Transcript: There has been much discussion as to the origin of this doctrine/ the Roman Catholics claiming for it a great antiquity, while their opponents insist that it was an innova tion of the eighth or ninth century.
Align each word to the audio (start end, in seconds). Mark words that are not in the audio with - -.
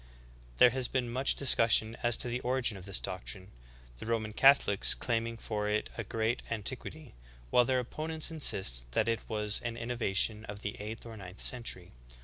There 0.57 0.71
has 0.71 0.87
been 0.87 1.11
much 1.11 1.35
discussion 1.35 1.95
as 2.01 2.17
to 2.17 2.27
the 2.27 2.39
origin 2.39 2.75
of 2.75 2.85
this 2.85 2.99
doctrine/ 2.99 3.51
the 3.99 4.07
Roman 4.07 4.33
Catholics 4.33 4.95
claiming 4.95 5.37
for 5.37 5.69
it 5.69 5.91
a 5.95 6.03
great 6.03 6.41
antiquity, 6.49 7.13
while 7.51 7.65
their 7.65 7.77
opponents 7.77 8.31
insist 8.31 8.91
that 8.93 9.07
it 9.07 9.19
was 9.27 9.61
an 9.63 9.77
innova 9.77 10.15
tion 10.15 10.43
of 10.45 10.61
the 10.63 10.75
eighth 10.81 11.05
or 11.05 11.15
ninth 11.17 11.39
century. 11.39 11.91